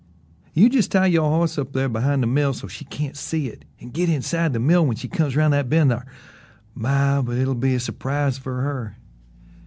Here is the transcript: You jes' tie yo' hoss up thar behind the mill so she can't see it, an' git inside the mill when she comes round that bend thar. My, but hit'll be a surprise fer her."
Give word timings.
You 0.55 0.67
jes' 0.67 0.87
tie 0.87 1.05
yo' 1.05 1.29
hoss 1.29 1.59
up 1.59 1.73
thar 1.73 1.87
behind 1.87 2.23
the 2.23 2.27
mill 2.27 2.53
so 2.55 2.67
she 2.67 2.85
can't 2.85 3.15
see 3.15 3.49
it, 3.49 3.65
an' 3.79 3.91
git 3.91 4.09
inside 4.09 4.51
the 4.51 4.59
mill 4.59 4.83
when 4.83 4.95
she 4.97 5.07
comes 5.07 5.35
round 5.35 5.53
that 5.53 5.69
bend 5.69 5.91
thar. 5.91 6.07
My, 6.73 7.21
but 7.21 7.37
hit'll 7.37 7.53
be 7.53 7.75
a 7.75 7.79
surprise 7.79 8.39
fer 8.39 8.61
her." 8.63 8.97